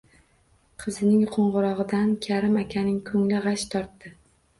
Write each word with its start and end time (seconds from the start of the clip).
Qizining 0.83 1.27
qo`ng`irog`idan 1.35 2.13
Karim 2.27 2.57
akaning 2.61 2.97
ko`ngli 3.11 3.43
g`ash 3.45 3.67
tortdi 3.75 4.13